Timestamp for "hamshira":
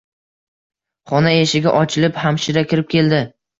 2.25-2.67